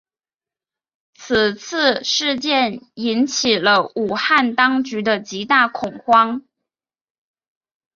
[1.13, 6.41] 此次事件引起了武汉当局的极大恐慌。